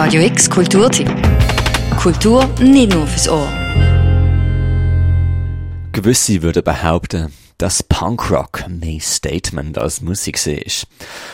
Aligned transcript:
Radio 0.00 0.22
X 0.22 0.48
Kulturtipp. 0.48 1.12
Kultur 1.98 2.46
nicht 2.60 2.94
nur 2.94 3.04
fürs 3.04 3.28
Ohr. 3.28 3.52
Gewisse 5.90 6.40
würden 6.40 6.62
behaupten, 6.62 7.32
dass 7.58 7.82
Punkrock 7.82 8.64
mehr 8.68 9.00
Statement 9.00 9.76
als 9.76 10.00
Musik 10.00 10.46
ist. 10.46 10.86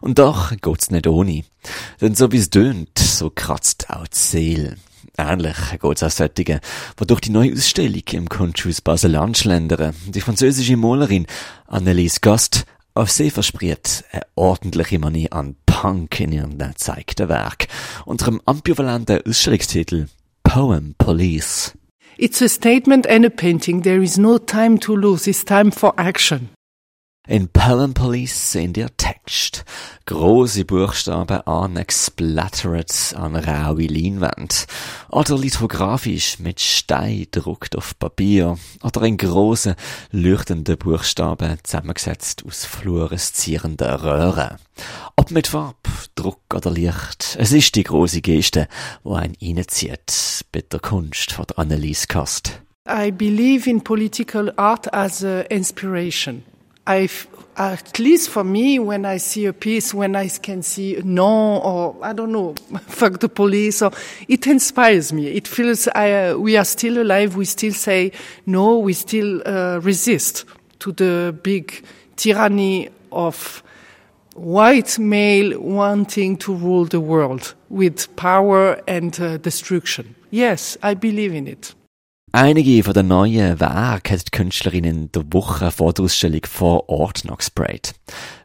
Und 0.00 0.18
doch 0.18 0.52
geht's 0.62 0.90
nicht 0.90 1.06
ohne. 1.06 1.44
Denn 2.00 2.14
so 2.14 2.32
wie 2.32 2.38
es 2.38 2.48
tönt, 2.48 2.98
so 2.98 3.28
kratzt 3.28 3.90
auch 3.90 4.06
die 4.06 4.18
Seele. 4.18 4.76
Ähnlich 5.18 5.56
geht's 5.82 6.02
auch 6.02 6.10
solchen, 6.10 6.60
die 6.98 7.06
durch 7.06 7.20
die 7.20 7.30
neue 7.30 7.52
Ausstellung 7.52 8.04
im 8.12 8.26
Kunsthaus 8.26 8.80
Basel 8.80 9.20
schlendern. 9.34 9.94
Die 10.06 10.22
französische 10.22 10.78
Malerin 10.78 11.26
Annelies 11.66 12.22
Gast 12.22 12.64
auf 12.96 13.10
sie 13.10 13.30
verspricht 13.30 14.04
eine 14.10 14.22
ordentliche 14.34 14.98
Manie 14.98 15.30
an 15.30 15.56
Punk 15.66 16.18
in 16.18 16.32
ihrem 16.32 16.58
gezeigten 16.58 17.28
Werk 17.28 17.68
unter 18.06 18.26
dem 18.26 18.40
ambivalenten 18.46 19.20
Ausstellungstitel 19.26 20.08
Poem 20.42 20.94
Police. 20.96 21.74
It's 22.16 22.40
a 22.40 22.48
statement 22.48 23.06
and 23.06 23.26
a 23.26 23.30
painting. 23.30 23.82
There 23.82 24.02
is 24.02 24.16
no 24.16 24.38
time 24.38 24.80
to 24.80 24.96
lose. 24.96 25.28
It's 25.28 25.44
time 25.44 25.70
for 25.70 25.92
action. 25.98 26.48
In 27.28 27.48
Police 27.48 28.52
sehen 28.52 28.72
ihr 28.76 28.96
Text. 28.96 29.64
Große 30.04 30.64
Buchstaben 30.64 31.40
angesplättert 31.40 33.14
an 33.16 33.34
raue 33.34 33.88
Leinwand. 33.88 34.68
Oder 35.10 35.36
lithografisch 35.36 36.38
mit 36.38 36.60
Stein 36.60 37.26
druckt 37.32 37.76
auf 37.76 37.98
Papier. 37.98 38.56
Oder 38.84 39.02
in 39.02 39.16
große, 39.16 39.74
leuchtende 40.12 40.76
Buchstaben 40.76 41.58
zusammengesetzt 41.64 42.44
aus 42.46 42.64
fluoreszierenden 42.64 43.96
Röhren. 43.96 44.58
Ob 45.16 45.32
mit 45.32 45.48
Farb, 45.48 45.88
Druck 46.14 46.54
oder 46.54 46.70
Licht. 46.70 47.36
Es 47.40 47.50
ist 47.50 47.74
die 47.74 47.82
große 47.82 48.20
Geste, 48.20 48.68
wo 49.02 49.14
ein 49.14 49.36
reinzieht 49.42 50.44
bei 50.52 50.60
der 50.60 50.78
Kunst 50.78 51.32
von 51.32 51.46
Annelies 51.56 52.06
Kast. 52.06 52.60
I 52.88 53.10
believe 53.10 53.68
in 53.68 53.82
political 53.82 54.52
art 54.56 54.94
as 54.94 55.24
a 55.24 55.40
inspiration. 55.50 56.44
I, 56.86 57.08
at 57.56 57.98
least 57.98 58.30
for 58.30 58.44
me, 58.44 58.78
when 58.78 59.04
I 59.04 59.16
see 59.16 59.46
a 59.46 59.52
piece, 59.52 59.92
when 59.92 60.14
I 60.14 60.28
can 60.28 60.62
see 60.62 61.00
no, 61.04 61.58
or 61.58 61.96
I 62.02 62.12
don't 62.12 62.32
know, 62.32 62.54
fuck 62.86 63.20
the 63.20 63.28
police, 63.28 63.82
or 63.82 63.90
it 64.28 64.46
inspires 64.46 65.12
me. 65.12 65.28
It 65.28 65.48
feels 65.48 65.88
I, 65.88 66.28
uh, 66.28 66.36
we 66.36 66.56
are 66.56 66.64
still 66.64 67.02
alive. 67.02 67.36
We 67.36 67.44
still 67.44 67.72
say 67.72 68.12
no. 68.44 68.78
We 68.78 68.92
still 68.92 69.42
uh, 69.46 69.80
resist 69.82 70.44
to 70.80 70.92
the 70.92 71.36
big 71.42 71.84
tyranny 72.16 72.90
of 73.10 73.62
white 74.34 74.98
male 74.98 75.58
wanting 75.58 76.36
to 76.36 76.54
rule 76.54 76.84
the 76.84 77.00
world 77.00 77.54
with 77.70 78.14
power 78.16 78.80
and 78.86 79.18
uh, 79.18 79.38
destruction. 79.38 80.14
Yes, 80.30 80.76
I 80.82 80.94
believe 80.94 81.32
in 81.32 81.48
it. 81.48 81.74
Einige 82.38 82.82
von 82.84 82.92
den 82.92 83.08
neuen 83.08 83.60
Werken 83.60 84.12
hat 84.12 84.26
die 84.26 84.30
Künstlerin 84.30 84.84
in 84.84 85.10
der 85.12 85.24
Woche 85.32 85.70
vor 85.70 85.94
der 85.94 86.04
Ausstellung 86.04 86.42
vor 86.44 86.86
Ort 86.90 87.24
noch 87.24 87.38
gesprayt. 87.38 87.94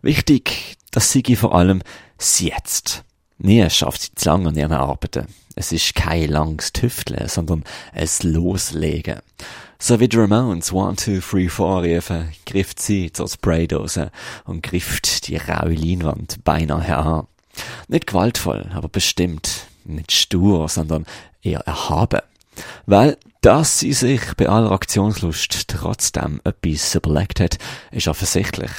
Wichtig, 0.01 0.77
das 0.91 1.11
sei 1.11 1.35
vor 1.35 1.53
allem 1.53 1.81
das 2.17 2.39
Jetzt. 2.39 3.03
Nie 3.37 3.69
schafft 3.69 4.01
sie 4.01 4.15
zu 4.15 4.29
lange 4.29 4.47
an 4.47 4.55
ihren 4.55 4.71
Arbeiten. 4.71 5.27
Es 5.55 5.73
ist 5.73 5.93
kein 5.93 6.29
langes 6.29 6.71
Tüfteln, 6.71 7.27
sondern 7.27 7.65
ein 7.91 8.07
Loslegen. 8.23 9.19
So 9.77 9.99
wie 9.99 10.07
die 10.07 10.15
Ramones 10.15 10.71
One, 10.71 10.95
Two, 10.95 11.19
Three, 11.19 11.49
Four 11.49 11.81
riefen, 11.81 12.31
grifft 12.45 12.79
sie 12.79 13.11
zur 13.11 13.27
Spraydose 13.27 14.09
und 14.45 14.63
grifft 14.63 15.27
die 15.27 15.35
raue 15.35 15.73
Leinwand 15.73 16.45
beinahe 16.45 16.95
an. 16.95 17.27
Nicht 17.89 18.07
gewaltvoll, 18.07 18.69
aber 18.73 18.87
bestimmt. 18.87 19.67
Nicht 19.83 20.13
stur, 20.13 20.69
sondern 20.69 21.05
eher 21.41 21.59
erhaben. 21.67 22.21
Weil, 22.85 23.17
dass 23.41 23.79
sie 23.79 23.93
sich 23.93 24.21
bei 24.37 24.49
aller 24.49 24.71
Aktionslust 24.71 25.67
trotzdem 25.67 26.41
etwas 26.43 26.95
überlegt 26.95 27.39
hat, 27.39 27.57
ist 27.91 28.07
offensichtlich. 28.07 28.71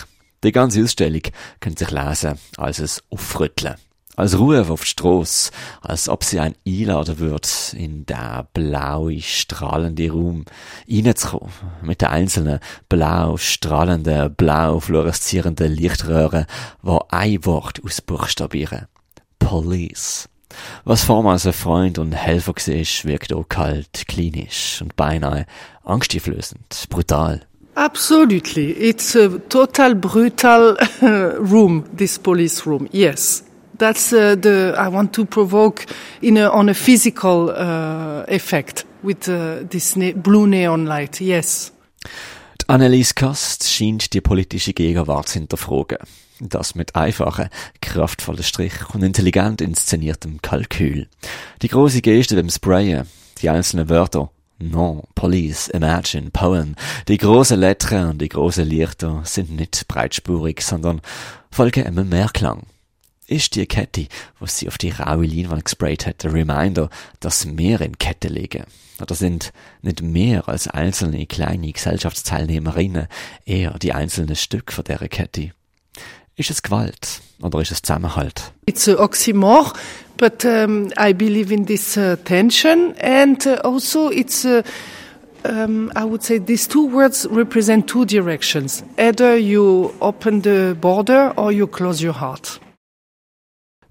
Die 0.44 0.52
ganze 0.52 0.82
Ausstellung 0.82 1.22
könnte 1.60 1.84
sich 1.84 1.94
lesen 1.94 2.38
als 2.56 2.80
ein 2.80 3.04
Aufrütteln. 3.10 3.76
Als 4.14 4.38
Ruf 4.38 4.68
auf 4.68 4.82
die 4.82 4.90
Strasse, 4.90 5.52
als 5.80 6.08
ob 6.08 6.22
sie 6.22 6.38
ein 6.38 6.54
einladen 6.66 7.18
würde, 7.18 7.48
in 7.72 8.04
den 8.04 8.46
blauen, 8.52 9.22
strahlenden 9.22 10.10
Raum 10.10 10.44
reinzukommen, 10.86 11.50
mit 11.80 12.02
den 12.02 12.08
einzelnen 12.08 12.60
blau 12.90 13.38
strahlenden, 13.38 14.34
blau 14.34 14.80
fluoreszierenden 14.80 15.72
Lichtröhren, 15.72 16.44
die 16.82 16.98
ein 17.08 17.44
Wort 17.46 17.80
ausbuchstabieren. 17.82 18.86
Police. 19.38 20.28
Was 20.84 21.04
vormals 21.04 21.46
ein 21.46 21.52
Freund 21.52 21.98
und 21.98 22.12
Helfer 22.12 22.54
war, 22.54 23.04
wirkt 23.04 23.32
auch 23.32 23.48
kalt, 23.48 24.04
klinisch 24.08 24.80
und 24.82 24.96
beinahe 24.96 25.46
angsteinflößend, 25.84 26.86
brutal. 26.90 27.42
Absolutely. 27.74 28.72
It's 28.72 29.14
a 29.16 29.28
total 29.48 29.94
brutal 29.94 30.76
room, 31.00 31.84
this 31.96 32.18
police 32.18 32.66
room. 32.66 32.88
Yes. 32.90 33.44
That's 33.78 34.12
uh, 34.12 34.36
the, 34.40 34.74
I 34.76 34.88
want 34.88 35.12
to 35.14 35.24
provoke 35.24 35.86
in 36.20 36.36
a, 36.36 36.50
on 36.50 36.68
a 36.68 36.74
physical 36.74 37.50
uh, 37.50 38.24
effect 38.28 38.84
with 39.02 39.28
uh, 39.28 39.64
this 39.68 39.96
ne 39.96 40.12
blue 40.12 40.46
neon 40.46 40.86
light. 40.86 41.20
Yes. 41.20 41.72
Die 42.62 42.68
Annelies 42.68 43.16
Kast 43.16 43.68
scheint 43.68 44.12
die 44.12 44.20
politische 44.20 44.72
Gegenwart 44.72 45.28
zu 45.28 45.40
hinterfragen. 45.40 45.98
Das 46.38 46.76
mit 46.76 46.94
einfachen, 46.94 47.48
kraftvollen 47.80 48.44
Strich 48.44 48.72
und 48.94 49.02
intelligent 49.02 49.60
inszeniertem 49.60 50.40
Kalkül. 50.42 51.08
Die 51.60 51.68
große 51.68 52.02
Geste 52.02 52.36
beim 52.36 52.50
Sprayen, 52.50 53.08
die 53.38 53.50
einzelnen 53.50 53.88
Wörter, 53.88 54.30
Non, 54.60 55.02
Police, 55.16 55.68
Imagine, 55.68 56.30
Poem, 56.30 56.76
die 57.08 57.18
großen 57.18 57.58
Lettern 57.58 58.10
und 58.10 58.22
die 58.22 58.28
großen 58.28 58.64
Lichter 58.64 59.22
sind 59.24 59.50
nicht 59.50 59.88
breitspurig, 59.88 60.62
sondern 60.62 61.00
folgen 61.50 61.84
immer 61.84 62.04
mehr 62.04 62.28
Klang. 62.32 62.62
Ist 63.28 63.54
die 63.54 63.66
Kette, 63.66 64.08
was 64.40 64.58
sie 64.58 64.68
auf 64.68 64.78
die 64.78 64.90
raue 64.90 65.24
Leinwand 65.24 65.64
gesprayt 65.64 66.06
hat, 66.06 66.24
der 66.24 66.34
Reminder, 66.34 66.90
dass 67.20 67.46
mehr 67.46 67.80
in 67.80 67.96
Kette 67.96 68.28
liegen? 68.28 68.64
Oder 69.00 69.14
sind 69.14 69.52
nicht 69.80 70.02
mehr 70.02 70.48
als 70.48 70.66
einzelne 70.66 71.26
kleine 71.26 71.72
Gesellschaftsteilnehmerinnen 71.72 73.06
eher 73.46 73.78
die 73.78 73.92
einzelnen 73.92 74.36
Stück 74.36 74.72
von 74.72 74.84
dieser 74.84 75.08
Kette? 75.08 75.52
Ist 76.34 76.50
es 76.50 76.62
Gewalt 76.62 77.20
oder 77.40 77.60
ist 77.60 77.70
es 77.70 77.82
Zusammenhalt? 77.82 78.52
It's 78.66 78.88
a 78.88 78.94
oxymoron, 78.94 79.72
but 80.16 80.44
um, 80.44 80.90
I 80.98 81.12
believe 81.12 81.52
in 81.54 81.66
this 81.66 81.96
uh, 81.96 82.16
tension 82.24 82.94
and 83.00 83.46
uh, 83.46 83.60
also 83.62 84.10
it's 84.10 84.44
uh, 84.44 84.62
um, 85.44 85.92
I 85.94 86.04
would 86.04 86.22
say 86.22 86.38
these 86.38 86.66
two 86.66 86.88
words 86.88 87.26
represent 87.30 87.86
two 87.86 88.04
directions. 88.04 88.82
Either 88.98 89.36
you 89.36 89.94
open 90.00 90.42
the 90.42 90.76
border 90.80 91.32
or 91.36 91.52
you 91.52 91.66
close 91.66 92.02
your 92.02 92.14
heart. 92.14 92.58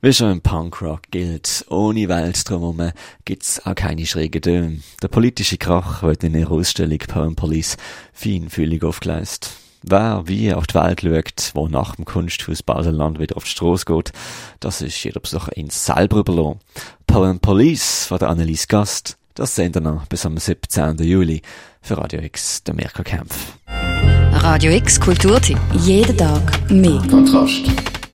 Wie 0.03 0.13
schon 0.13 0.31
im 0.31 0.41
Punkrock 0.41 1.01
gilt, 1.11 1.63
ohne 1.69 2.09
Welt 2.09 2.49
drumherum 2.49 2.91
gibt's 3.23 3.63
auch 3.63 3.75
keine 3.75 4.07
schrägen 4.07 4.41
Töne. 4.41 4.79
Der 5.03 5.09
politische 5.09 5.59
Krach 5.59 6.01
wird 6.01 6.23
in 6.23 6.33
ihrer 6.33 6.53
Ausstellung 6.53 6.97
Poem 6.97 7.35
Police 7.35 7.77
feinfühlig 8.11 8.83
aufgeleistet. 8.83 9.51
Wer 9.83 10.23
wie 10.25 10.51
auf 10.55 10.65
die 10.65 10.73
Welt 10.73 11.01
schaut, 11.01 11.51
wo 11.53 11.67
nach 11.67 11.97
dem 11.97 12.05
Kunsthaus 12.05 12.63
Baselland 12.63 13.19
wieder 13.19 13.37
auf 13.37 13.43
die 13.43 13.51
Strasse 13.51 13.85
geht, 13.85 14.11
das 14.59 14.81
ist 14.81 15.03
jeder 15.03 15.19
Besucher 15.19 15.55
ins 15.55 15.85
selber 15.85 16.17
überlassen. 16.17 16.59
Poem 17.05 17.39
Police 17.39 18.07
von 18.07 18.17
der 18.17 18.29
Annelies 18.29 18.67
Gast, 18.67 19.17
das 19.35 19.53
sehen 19.53 19.75
wir 19.75 19.81
noch 19.81 20.07
bis 20.07 20.25
am 20.25 20.35
17. 20.35 20.97
Juli 20.97 21.43
für 21.79 21.99
Radio 21.99 22.21
X, 22.21 22.63
der 22.63 22.73
Mirko 22.73 23.03
Kempf. 23.03 23.53
Radio 24.31 24.71
X 24.71 24.99
Kulturtipp. 24.99 25.59
Jeden 25.73 26.17
Tag 26.17 26.71
mehr. 26.71 27.03
Kontrast. 27.07 27.90